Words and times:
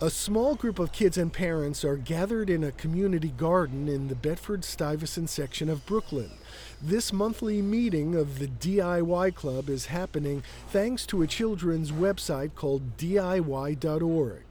A 0.00 0.10
small 0.10 0.54
group 0.54 0.78
of 0.78 0.92
kids 0.92 1.18
and 1.18 1.32
parents 1.32 1.84
are 1.84 1.96
gathered 1.96 2.48
in 2.48 2.62
a 2.62 2.70
community 2.70 3.34
garden 3.36 3.88
in 3.88 4.06
the 4.06 4.14
Bedford 4.14 4.62
Stuyvesant 4.64 5.28
section 5.28 5.68
of 5.68 5.84
Brooklyn. 5.86 6.30
This 6.80 7.12
monthly 7.12 7.60
meeting 7.60 8.14
of 8.14 8.38
the 8.38 8.46
DIY 8.46 9.34
Club 9.34 9.68
is 9.68 9.86
happening 9.86 10.44
thanks 10.68 11.04
to 11.06 11.22
a 11.22 11.26
children's 11.26 11.90
website 11.90 12.54
called 12.54 12.96
DIY.org. 12.96 14.44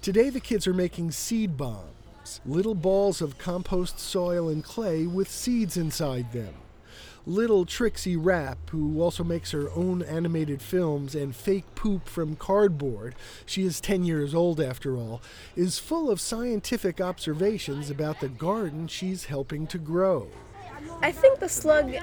Today, 0.00 0.30
the 0.30 0.40
kids 0.40 0.66
are 0.66 0.72
making 0.72 1.10
seed 1.10 1.58
bombs, 1.58 2.40
little 2.46 2.74
balls 2.74 3.20
of 3.20 3.36
compost 3.36 4.00
soil 4.00 4.48
and 4.48 4.64
clay 4.64 5.06
with 5.06 5.28
seeds 5.28 5.76
inside 5.76 6.32
them 6.32 6.54
little 7.28 7.66
Trixie 7.66 8.16
Rapp, 8.16 8.70
who 8.70 9.02
also 9.02 9.22
makes 9.22 9.50
her 9.50 9.70
own 9.72 10.02
animated 10.02 10.62
films 10.62 11.14
and 11.14 11.36
fake 11.36 11.66
poop 11.74 12.08
from 12.08 12.36
cardboard, 12.36 13.14
she 13.44 13.64
is 13.64 13.80
10 13.82 14.04
years 14.04 14.34
old 14.34 14.60
after 14.60 14.96
all, 14.96 15.20
is 15.54 15.78
full 15.78 16.10
of 16.10 16.20
scientific 16.20 17.00
observations 17.00 17.90
about 17.90 18.20
the 18.20 18.28
garden 18.28 18.88
she's 18.88 19.26
helping 19.26 19.66
to 19.66 19.78
grow. 19.78 20.28
I 21.02 21.12
think 21.12 21.38
the 21.38 21.48
slug 21.48 21.94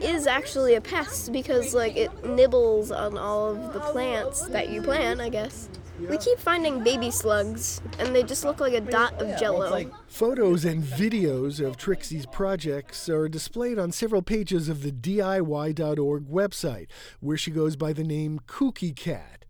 is 0.00 0.26
actually 0.26 0.74
a 0.74 0.80
pest 0.80 1.32
because 1.32 1.74
like 1.74 1.96
it 1.96 2.24
nibbles 2.24 2.90
on 2.90 3.16
all 3.18 3.50
of 3.50 3.72
the 3.72 3.80
plants 3.80 4.42
that 4.48 4.70
you 4.70 4.82
plant, 4.82 5.20
I 5.20 5.28
guess. 5.28 5.68
We 5.98 6.18
keep 6.18 6.38
finding 6.38 6.84
baby 6.84 7.10
slugs, 7.10 7.80
and 7.98 8.14
they 8.14 8.22
just 8.22 8.44
look 8.44 8.60
like 8.60 8.74
a 8.74 8.82
dot 8.82 9.14
of 9.14 9.40
jello. 9.40 9.90
Photos 10.08 10.66
and 10.66 10.82
videos 10.82 11.64
of 11.64 11.78
Trixie's 11.78 12.26
projects 12.26 13.08
are 13.08 13.28
displayed 13.28 13.78
on 13.78 13.92
several 13.92 14.20
pages 14.20 14.68
of 14.68 14.82
the 14.82 14.92
DIY.org 14.92 16.28
website, 16.28 16.88
where 17.20 17.38
she 17.38 17.50
goes 17.50 17.76
by 17.76 17.94
the 17.94 18.04
name 18.04 18.40
Kooky 18.46 18.94
Cat. 18.94 19.45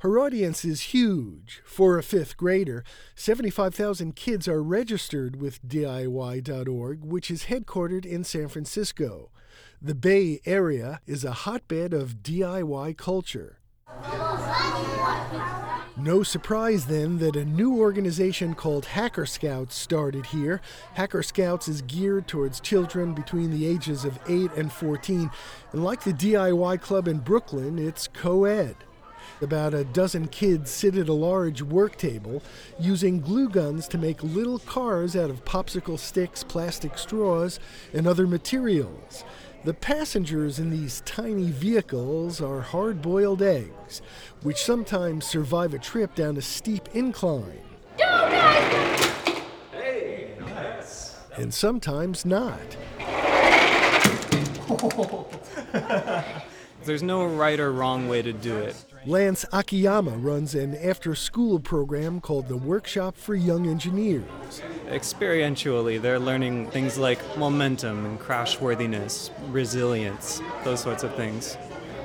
Her 0.00 0.18
audience 0.18 0.64
is 0.64 0.92
huge. 0.92 1.62
For 1.64 1.96
a 1.96 2.02
fifth 2.02 2.36
grader, 2.36 2.84
75,000 3.14 4.14
kids 4.14 4.46
are 4.46 4.62
registered 4.62 5.40
with 5.40 5.66
DIY.org, 5.66 7.04
which 7.04 7.30
is 7.30 7.44
headquartered 7.44 8.04
in 8.04 8.22
San 8.22 8.48
Francisco. 8.48 9.30
The 9.80 9.94
Bay 9.94 10.40
Area 10.44 11.00
is 11.06 11.24
a 11.24 11.32
hotbed 11.32 11.94
of 11.94 12.22
DIY 12.22 12.96
culture. 12.98 13.60
No 15.98 16.22
surprise 16.22 16.86
then 16.86 17.16
that 17.18 17.36
a 17.36 17.44
new 17.46 17.78
organization 17.78 18.54
called 18.54 18.84
Hacker 18.84 19.24
Scouts 19.24 19.74
started 19.74 20.26
here. 20.26 20.60
Hacker 20.92 21.22
Scouts 21.22 21.68
is 21.68 21.80
geared 21.80 22.28
towards 22.28 22.60
children 22.60 23.14
between 23.14 23.50
the 23.50 23.66
ages 23.66 24.04
of 24.04 24.18
8 24.28 24.52
and 24.56 24.70
14, 24.70 25.30
and 25.72 25.82
like 25.82 26.02
the 26.02 26.12
DIY 26.12 26.82
club 26.82 27.08
in 27.08 27.20
Brooklyn, 27.20 27.78
it's 27.78 28.08
co 28.08 28.44
ed. 28.44 28.76
About 29.40 29.74
a 29.74 29.84
dozen 29.84 30.28
kids 30.28 30.70
sit 30.70 30.96
at 30.96 31.08
a 31.08 31.12
large 31.12 31.62
work 31.62 31.96
table 31.96 32.42
using 32.80 33.20
glue 33.20 33.48
guns 33.48 33.86
to 33.88 33.98
make 33.98 34.22
little 34.22 34.58
cars 34.60 35.14
out 35.14 35.30
of 35.30 35.44
popsicle 35.44 35.98
sticks, 35.98 36.42
plastic 36.42 36.98
straws, 36.98 37.60
and 37.92 38.06
other 38.06 38.26
materials. 38.26 39.24
The 39.64 39.74
passengers 39.74 40.58
in 40.58 40.70
these 40.70 41.02
tiny 41.04 41.50
vehicles 41.50 42.40
are 42.40 42.60
hard 42.60 43.02
boiled 43.02 43.42
eggs, 43.42 44.00
which 44.42 44.58
sometimes 44.58 45.26
survive 45.26 45.74
a 45.74 45.78
trip 45.78 46.14
down 46.14 46.36
a 46.36 46.42
steep 46.42 46.88
incline. 46.94 47.60
And 51.36 51.52
sometimes 51.52 52.24
not. 52.24 52.76
There's 56.84 57.02
no 57.02 57.26
right 57.26 57.58
or 57.58 57.72
wrong 57.72 58.08
way 58.08 58.22
to 58.22 58.32
do 58.32 58.56
it. 58.56 58.76
Lance 59.06 59.44
Akiyama 59.52 60.18
runs 60.18 60.56
an 60.56 60.74
after 60.74 61.14
school 61.14 61.60
program 61.60 62.20
called 62.20 62.48
the 62.48 62.56
Workshop 62.56 63.16
for 63.16 63.36
Young 63.36 63.68
Engineers. 63.68 64.24
Experientially, 64.88 66.02
they're 66.02 66.18
learning 66.18 66.68
things 66.72 66.98
like 66.98 67.20
momentum 67.38 68.04
and 68.04 68.18
crashworthiness, 68.18 69.30
resilience, 69.52 70.42
those 70.64 70.80
sorts 70.80 71.04
of 71.04 71.14
things. 71.14 71.56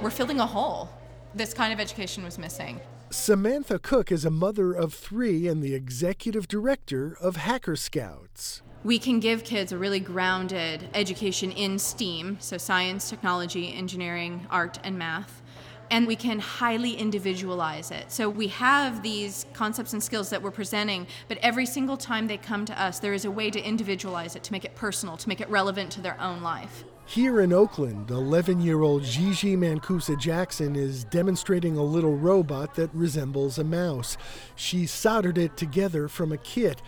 We're 0.04 0.12
filling 0.12 0.40
a 0.40 0.46
hole. 0.46 0.92
This 1.34 1.56
kind 1.56 1.74
of 1.74 1.80
education 1.80 2.24
was 2.24 2.38
missing. 2.38 2.80
Samantha 3.10 3.80
Cook 3.80 4.12
is 4.12 4.24
a 4.24 4.30
mother 4.30 4.72
of 4.72 4.94
three 4.94 5.48
and 5.48 5.64
the 5.64 5.74
executive 5.74 6.48
director 6.48 7.18
of 7.20 7.36
Hacker 7.36 7.76
Scouts. 7.76 8.62
We 8.84 9.00
can 9.00 9.20
give 9.20 9.44
kids 9.44 9.72
a 9.72 9.78
really 9.78 10.00
grounded 10.00 10.88
education 10.94 11.52
in 11.52 11.80
STEAM, 11.80 12.38
so 12.40 12.60
science, 12.60 13.10
technology, 13.10 13.74
engineering, 13.74 14.46
art, 14.52 14.78
and 14.84 15.00
math 15.00 15.41
and 15.92 16.08
we 16.08 16.16
can 16.16 16.40
highly 16.40 16.94
individualize 16.94 17.92
it. 17.92 18.12
So 18.12 18.30
we 18.30 18.48
have 18.48 19.04
these 19.04 19.46
concepts 19.54 19.92
and 19.92 20.02
skills 20.02 20.30
that 20.30 20.42
we're 20.42 20.50
presenting, 20.50 21.06
but 21.28 21.38
every 21.40 21.66
single 21.66 21.98
time 21.98 22.28
they 22.28 22.38
come 22.38 22.66
to 22.66 22.82
us, 22.82 23.00
there 23.00 23.14
is 23.14 23.26
a 23.26 23.32
way 23.32 23.52
to 23.52 23.62
individualize 23.62 24.38
it, 24.38 24.44
to 24.44 24.52
make 24.54 24.64
it 24.64 24.74
personal, 24.74 25.18
to 25.18 25.28
make 25.28 25.42
it 25.42 25.50
relevant 25.50 25.92
to 25.92 26.02
their 26.02 26.20
own 26.20 26.42
life. 26.42 26.86
Here 27.06 27.42
in 27.42 27.52
Oakland, 27.52 28.10
11 28.10 28.62
year 28.62 28.82
old 28.82 29.04
Gigi 29.04 29.58
Mancusa 29.58 30.18
Jackson 30.18 30.78
is 30.78 31.04
demonstrating 31.04 31.76
a 31.76 31.84
little 31.84 32.16
robot 32.16 32.76
that 32.76 32.90
resembles 32.94 33.60
a 33.60 33.66
mouse. 33.66 34.16
She 34.56 34.86
soldered 34.86 35.38
it 35.38 35.58
together 35.58 36.08
from 36.08 36.32
a 36.32 36.38
kit. 36.38 36.82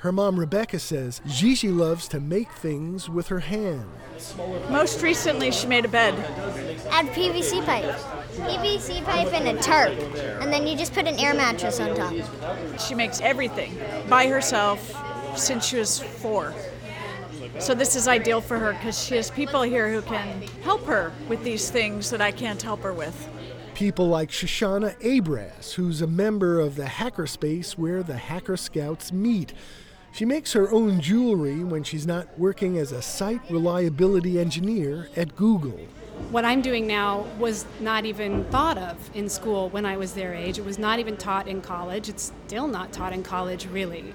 Her 0.00 0.12
mom, 0.12 0.38
Rebecca, 0.38 0.78
says 0.78 1.22
Gigi 1.26 1.68
loves 1.68 2.06
to 2.08 2.20
make 2.20 2.50
things 2.50 3.08
with 3.08 3.28
her 3.28 3.38
hands. 3.38 4.34
Most 4.68 5.00
recently, 5.00 5.52
she 5.52 5.66
made 5.66 5.84
a 5.84 5.88
bed. 5.88 6.12
Add 6.90 7.06
PVC 7.14 7.64
pipe. 7.64 8.21
PVC 8.32 9.04
pipe 9.04 9.32
and 9.32 9.56
a 9.56 9.60
tarp, 9.62 9.92
and 10.40 10.52
then 10.52 10.66
you 10.66 10.76
just 10.76 10.94
put 10.94 11.06
an 11.06 11.18
air 11.18 11.34
mattress 11.34 11.78
on 11.80 11.94
top. 11.94 12.14
She 12.80 12.94
makes 12.94 13.20
everything 13.20 13.78
by 14.08 14.26
herself 14.26 14.94
since 15.36 15.66
she 15.66 15.76
was 15.76 16.00
four. 16.00 16.54
So 17.58 17.74
this 17.74 17.94
is 17.94 18.08
ideal 18.08 18.40
for 18.40 18.58
her 18.58 18.72
because 18.72 19.02
she 19.02 19.16
has 19.16 19.30
people 19.30 19.62
here 19.62 19.92
who 19.92 20.02
can 20.02 20.42
help 20.62 20.84
her 20.86 21.12
with 21.28 21.44
these 21.44 21.70
things 21.70 22.10
that 22.10 22.20
I 22.20 22.32
can't 22.32 22.60
help 22.60 22.82
her 22.82 22.92
with. 22.92 23.28
People 23.74 24.08
like 24.08 24.30
Shoshana 24.30 24.98
Abras, 25.00 25.74
who's 25.74 26.00
a 26.00 26.06
member 26.06 26.60
of 26.60 26.76
the 26.76 26.84
hackerspace 26.84 27.72
where 27.72 28.02
the 28.02 28.16
Hacker 28.16 28.56
Scouts 28.56 29.12
meet. 29.12 29.52
She 30.12 30.24
makes 30.24 30.52
her 30.52 30.70
own 30.70 31.00
jewelry 31.00 31.64
when 31.64 31.84
she's 31.84 32.06
not 32.06 32.38
working 32.38 32.78
as 32.78 32.92
a 32.92 33.02
site 33.02 33.40
reliability 33.50 34.38
engineer 34.38 35.08
at 35.16 35.36
Google 35.36 35.80
what 36.30 36.44
I'm 36.44 36.62
doing 36.62 36.86
now 36.86 37.26
was 37.38 37.66
not 37.80 38.04
even 38.04 38.44
thought 38.46 38.78
of 38.78 38.96
in 39.14 39.28
school 39.28 39.68
when 39.70 39.84
I 39.84 39.96
was 39.96 40.14
their 40.14 40.34
age. 40.34 40.58
It 40.58 40.64
was 40.64 40.78
not 40.78 40.98
even 40.98 41.16
taught 41.16 41.48
in 41.48 41.60
college. 41.60 42.08
It's 42.08 42.32
still 42.46 42.66
not 42.66 42.92
taught 42.92 43.12
in 43.12 43.22
college, 43.22 43.66
really. 43.66 44.14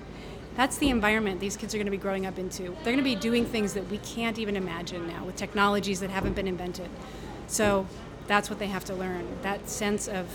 That's 0.55 0.77
the 0.77 0.89
environment 0.89 1.39
these 1.39 1.55
kids 1.55 1.75
are 1.75 1.77
going 1.77 1.85
to 1.85 1.91
be 1.91 1.97
growing 1.97 2.25
up 2.25 2.39
into. 2.39 2.63
They're 2.63 2.93
going 2.93 2.97
to 2.97 3.03
be 3.03 3.15
doing 3.15 3.45
things 3.45 3.73
that 3.73 3.87
we 3.89 3.99
can't 3.99 4.39
even 4.39 4.55
imagine 4.55 5.07
now 5.07 5.23
with 5.23 5.35
technologies 5.35 5.99
that 5.99 6.09
haven't 6.09 6.33
been 6.33 6.47
invented. 6.47 6.89
So 7.45 7.85
that's 8.25 8.49
what 8.49 8.57
they 8.57 8.67
have 8.67 8.83
to 8.85 8.93
learn 8.93 9.27
that 9.43 9.69
sense 9.69 10.07
of 10.07 10.27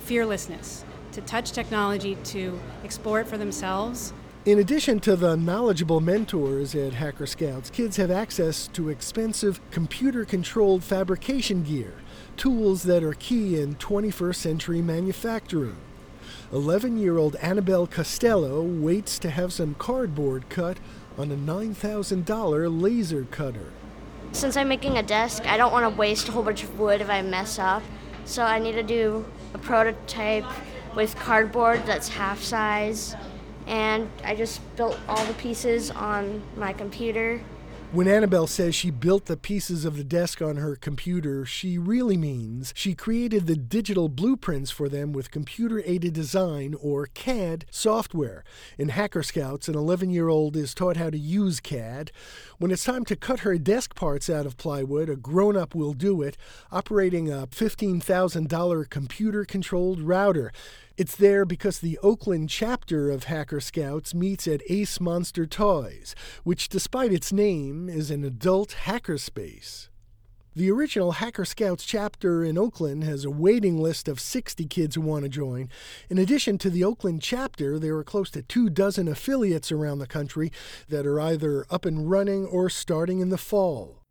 fearlessness 0.00 0.84
to 1.12 1.20
touch 1.22 1.52
technology, 1.52 2.16
to 2.24 2.58
explore 2.84 3.20
it 3.20 3.26
for 3.26 3.38
themselves, 3.38 4.12
in 4.46 4.60
addition 4.60 5.00
to 5.00 5.16
the 5.16 5.36
knowledgeable 5.36 5.98
mentors 5.98 6.76
at 6.76 6.92
Hacker 6.92 7.26
Scouts, 7.26 7.68
kids 7.68 7.96
have 7.96 8.12
access 8.12 8.68
to 8.68 8.90
expensive 8.90 9.60
computer 9.72 10.24
controlled 10.24 10.84
fabrication 10.84 11.64
gear, 11.64 11.94
tools 12.36 12.84
that 12.84 13.02
are 13.02 13.14
key 13.14 13.60
in 13.60 13.74
21st 13.74 14.36
century 14.36 14.80
manufacturing. 14.80 15.76
11 16.52 16.96
year 16.96 17.18
old 17.18 17.34
Annabelle 17.36 17.88
Costello 17.88 18.62
waits 18.62 19.18
to 19.18 19.30
have 19.30 19.52
some 19.52 19.74
cardboard 19.74 20.48
cut 20.48 20.78
on 21.18 21.32
a 21.32 21.36
$9,000 21.36 22.80
laser 22.80 23.26
cutter. 23.32 23.72
Since 24.30 24.56
I'm 24.56 24.68
making 24.68 24.96
a 24.96 25.02
desk, 25.02 25.44
I 25.44 25.56
don't 25.56 25.72
want 25.72 25.92
to 25.92 25.98
waste 25.98 26.28
a 26.28 26.32
whole 26.32 26.44
bunch 26.44 26.62
of 26.62 26.78
wood 26.78 27.00
if 27.00 27.10
I 27.10 27.20
mess 27.20 27.58
up. 27.58 27.82
So 28.26 28.44
I 28.44 28.60
need 28.60 28.72
to 28.72 28.84
do 28.84 29.24
a 29.54 29.58
prototype 29.58 30.46
with 30.94 31.16
cardboard 31.16 31.84
that's 31.84 32.08
half 32.08 32.40
size 32.40 33.16
and 33.66 34.08
I 34.24 34.34
just 34.34 34.60
built 34.76 34.98
all 35.08 35.24
the 35.24 35.34
pieces 35.34 35.90
on 35.90 36.42
my 36.56 36.72
computer. 36.72 37.40
When 37.92 38.08
Annabelle 38.08 38.48
says 38.48 38.74
she 38.74 38.90
built 38.90 39.26
the 39.26 39.36
pieces 39.36 39.84
of 39.84 39.96
the 39.96 40.02
desk 40.02 40.42
on 40.42 40.56
her 40.56 40.74
computer, 40.74 41.46
she 41.46 41.78
really 41.78 42.16
means 42.16 42.72
she 42.76 42.96
created 42.96 43.46
the 43.46 43.54
digital 43.54 44.08
blueprints 44.08 44.72
for 44.72 44.88
them 44.88 45.12
with 45.12 45.30
computer 45.30 45.80
aided 45.84 46.12
design 46.12 46.74
or 46.82 47.06
CAD 47.06 47.64
software. 47.70 48.42
In 48.76 48.88
Hacker 48.88 49.22
Scouts, 49.22 49.68
an 49.68 49.76
11 49.76 50.10
year 50.10 50.28
old 50.28 50.56
is 50.56 50.74
taught 50.74 50.96
how 50.96 51.10
to 51.10 51.18
use 51.18 51.60
CAD. 51.60 52.10
When 52.58 52.72
it's 52.72 52.84
time 52.84 53.04
to 53.04 53.14
cut 53.14 53.40
her 53.40 53.56
desk 53.56 53.94
parts 53.94 54.28
out 54.28 54.46
of 54.46 54.56
plywood, 54.56 55.08
a 55.08 55.14
grown 55.14 55.56
up 55.56 55.72
will 55.72 55.92
do 55.92 56.22
it, 56.22 56.36
operating 56.72 57.30
a 57.30 57.46
$15,000 57.46 58.90
computer 58.90 59.44
controlled 59.44 60.00
router. 60.00 60.52
It's 60.96 61.14
there 61.14 61.44
because 61.44 61.80
the 61.80 61.98
Oakland 62.02 62.48
chapter 62.48 63.10
of 63.10 63.24
Hacker 63.24 63.60
Scouts 63.60 64.14
meets 64.14 64.48
at 64.48 64.62
Ace 64.70 64.98
Monster 64.98 65.44
Toys, 65.44 66.14
which, 66.42 66.70
despite 66.70 67.12
its 67.12 67.34
name, 67.34 67.90
is 67.90 68.10
an 68.10 68.24
adult 68.24 68.74
hackerspace. 68.84 69.90
The 70.54 70.70
original 70.70 71.12
Hacker 71.12 71.44
Scouts 71.44 71.84
chapter 71.84 72.42
in 72.42 72.56
Oakland 72.56 73.04
has 73.04 73.26
a 73.26 73.30
waiting 73.30 73.78
list 73.78 74.08
of 74.08 74.18
60 74.18 74.64
kids 74.68 74.94
who 74.94 75.02
want 75.02 75.24
to 75.24 75.28
join. 75.28 75.68
In 76.08 76.16
addition 76.16 76.56
to 76.56 76.70
the 76.70 76.82
Oakland 76.82 77.20
chapter, 77.20 77.78
there 77.78 77.94
are 77.98 78.02
close 78.02 78.30
to 78.30 78.40
two 78.40 78.70
dozen 78.70 79.06
affiliates 79.06 79.70
around 79.70 79.98
the 79.98 80.06
country 80.06 80.50
that 80.88 81.06
are 81.06 81.20
either 81.20 81.66
up 81.68 81.84
and 81.84 82.10
running 82.10 82.46
or 82.46 82.70
starting 82.70 83.20
in 83.20 83.28
the 83.28 83.36
fall. 83.36 84.05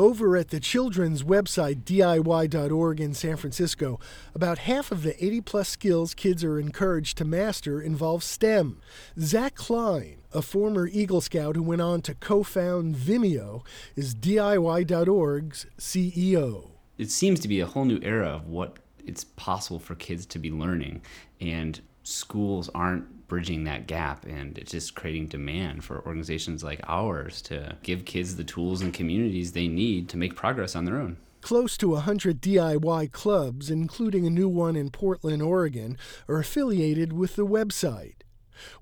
Over 0.00 0.34
at 0.38 0.48
the 0.48 0.60
children's 0.60 1.22
website, 1.22 1.82
DIY.org 1.82 3.02
in 3.02 3.12
San 3.12 3.36
Francisco, 3.36 4.00
about 4.34 4.56
half 4.60 4.90
of 4.90 5.02
the 5.02 5.22
80 5.22 5.42
plus 5.42 5.68
skills 5.68 6.14
kids 6.14 6.42
are 6.42 6.58
encouraged 6.58 7.18
to 7.18 7.26
master 7.26 7.82
involve 7.82 8.24
STEM. 8.24 8.80
Zach 9.18 9.56
Klein, 9.56 10.22
a 10.32 10.40
former 10.40 10.86
Eagle 10.86 11.20
Scout 11.20 11.54
who 11.54 11.62
went 11.62 11.82
on 11.82 12.00
to 12.00 12.14
co 12.14 12.42
found 12.42 12.96
Vimeo, 12.96 13.62
is 13.94 14.14
DIY.org's 14.14 15.66
CEO. 15.78 16.70
It 16.96 17.10
seems 17.10 17.38
to 17.40 17.48
be 17.48 17.60
a 17.60 17.66
whole 17.66 17.84
new 17.84 18.00
era 18.00 18.28
of 18.28 18.46
what 18.46 18.78
it's 19.04 19.24
possible 19.24 19.80
for 19.80 19.96
kids 19.96 20.24
to 20.24 20.38
be 20.38 20.50
learning, 20.50 21.02
and 21.42 21.78
schools 22.04 22.70
aren't 22.74 23.04
bridging 23.30 23.62
that 23.64 23.86
gap 23.86 24.26
and 24.26 24.58
it's 24.58 24.72
just 24.72 24.96
creating 24.96 25.28
demand 25.28 25.84
for 25.84 26.04
organizations 26.04 26.64
like 26.64 26.80
ours 26.88 27.40
to 27.40 27.76
give 27.84 28.04
kids 28.04 28.34
the 28.34 28.44
tools 28.44 28.82
and 28.82 28.92
communities 28.92 29.52
they 29.52 29.68
need 29.68 30.08
to 30.08 30.16
make 30.16 30.34
progress 30.34 30.74
on 30.74 30.84
their 30.84 30.98
own. 30.98 31.16
Close 31.40 31.78
to 31.78 31.90
100 31.90 32.42
DIY 32.42 33.12
clubs, 33.12 33.70
including 33.70 34.26
a 34.26 34.30
new 34.30 34.48
one 34.48 34.74
in 34.74 34.90
Portland, 34.90 35.40
Oregon, 35.40 35.96
are 36.28 36.40
affiliated 36.40 37.12
with 37.12 37.36
the 37.36 37.46
website. 37.46 38.16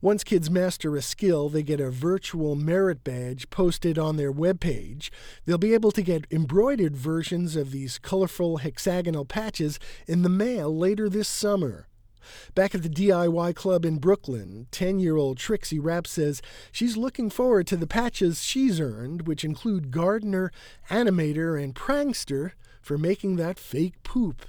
Once 0.01 0.25
kids 0.25 0.51
master 0.51 0.97
a 0.97 1.03
skill, 1.03 1.49
they 1.49 1.63
get 1.63 1.79
a 1.79 1.91
virtual 1.91 2.57
merit 2.57 3.05
badge 3.05 3.51
posted 3.51 3.99
on 3.99 4.17
their 4.17 4.33
webpage. 4.33 5.11
They'll 5.45 5.59
be 5.59 5.75
able 5.75 5.93
to 5.93 6.03
get 6.03 6.27
embroidered 6.31 6.97
versions 6.97 7.55
of 7.55 7.71
these 7.71 7.99
colorful 7.99 8.59
hexagonal 8.59 9.27
patches 9.27 9.79
in 10.07 10.23
the 10.23 10.29
mail 10.29 10.75
later 10.75 11.09
this 11.09 11.29
summer. 11.29 11.88
Back 12.55 12.75
at 12.75 12.83
the 12.83 12.89
DIY 12.89 13.55
club 13.55 13.85
in 13.85 13.99
Brooklyn, 13.99 14.67
10 14.71 14.99
year 14.99 15.17
old 15.17 15.39
Trixie 15.39 15.79
Rapp 15.79 16.07
says 16.07 16.43
she's 16.73 16.97
looking 16.97 17.31
forward 17.31 17.67
to 17.69 17.77
the 17.77 17.87
patches 17.87 18.43
she's 18.43 18.81
earned, 18.81 19.27
which 19.27 19.45
include 19.45 19.91
gardener, 19.91 20.51
animator, 20.91 21.63
and 21.63 21.75
prankster 21.75 22.53
for 22.81 22.99
making 22.99 23.37
that 23.37 23.59
fake 23.59 24.03
poop. 24.03 24.47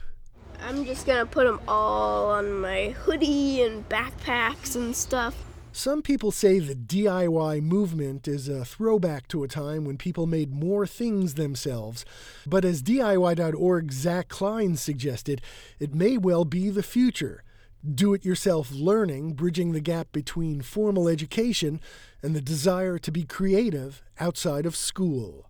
I'm 0.61 0.85
just 0.85 1.05
gonna 1.05 1.25
put 1.25 1.45
them 1.45 1.61
all 1.67 2.31
on 2.31 2.59
my 2.61 2.89
hoodie 2.89 3.61
and 3.61 3.87
backpacks 3.87 4.75
and 4.75 4.95
stuff. 4.95 5.35
Some 5.71 6.01
people 6.01 6.31
say 6.31 6.59
the 6.59 6.75
DIY 6.75 7.61
movement 7.61 8.27
is 8.27 8.49
a 8.49 8.65
throwback 8.65 9.27
to 9.29 9.43
a 9.43 9.47
time 9.47 9.85
when 9.85 9.97
people 9.97 10.25
made 10.25 10.51
more 10.51 10.87
things 10.87 11.35
themselves. 11.35 12.05
But 12.47 12.65
as 12.65 12.81
DIY.org's 12.81 13.95
Zach 13.95 14.29
Klein 14.29 14.75
suggested, 14.75 15.41
it 15.79 15.93
may 15.93 16.17
well 16.17 16.43
be 16.43 16.69
the 16.69 16.83
future 16.83 17.43
do 17.83 18.13
it 18.13 18.25
yourself 18.25 18.71
learning, 18.71 19.33
bridging 19.33 19.71
the 19.71 19.79
gap 19.79 20.11
between 20.11 20.61
formal 20.61 21.07
education 21.07 21.79
and 22.21 22.35
the 22.35 22.41
desire 22.41 22.97
to 22.99 23.11
be 23.11 23.23
creative 23.23 24.01
outside 24.19 24.65
of 24.65 24.75
school. 24.75 25.49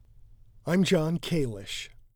I'm 0.66 0.84
Jon 0.84 1.18
Kalish. 1.18 1.90